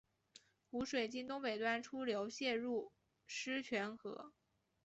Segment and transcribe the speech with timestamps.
[0.65, 2.91] 湖水经东北端出流泄入
[3.27, 4.33] 狮泉河。